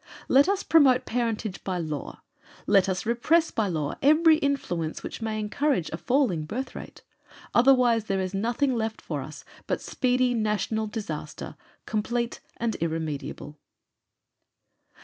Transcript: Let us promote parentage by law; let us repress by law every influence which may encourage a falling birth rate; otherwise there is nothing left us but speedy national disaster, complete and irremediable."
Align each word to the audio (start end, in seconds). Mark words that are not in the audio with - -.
Let 0.27 0.49
us 0.49 0.63
promote 0.63 1.05
parentage 1.05 1.63
by 1.63 1.77
law; 1.77 2.23
let 2.65 2.89
us 2.89 3.05
repress 3.05 3.51
by 3.51 3.67
law 3.67 3.93
every 4.01 4.37
influence 4.37 5.03
which 5.03 5.21
may 5.21 5.39
encourage 5.39 5.91
a 5.91 5.97
falling 5.97 6.45
birth 6.45 6.73
rate; 6.73 7.03
otherwise 7.53 8.05
there 8.05 8.19
is 8.19 8.33
nothing 8.33 8.73
left 8.75 9.03
us 9.11 9.45
but 9.67 9.79
speedy 9.79 10.33
national 10.33 10.87
disaster, 10.87 11.55
complete 11.85 12.39
and 12.57 12.73
irremediable." 12.77 13.59